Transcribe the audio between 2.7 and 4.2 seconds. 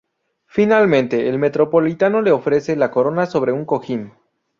la corona sobre un cojín.